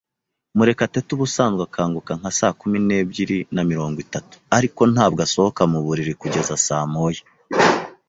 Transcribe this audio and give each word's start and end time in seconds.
Murekatete 0.57 1.09
ubusanzwe 1.13 1.61
akanguka 1.67 2.11
nka 2.19 2.31
saa 2.39 2.57
kumi 2.59 2.77
n'ebyiri 2.87 3.37
na 3.55 3.61
mirongo 3.71 3.97
itatu, 4.05 4.35
ariko 4.57 4.81
ntabwo 4.93 5.19
asohoka 5.27 5.61
muburiri 5.71 6.13
kugeza 6.21 6.53
saa 6.67 6.83
moya. 6.93 7.23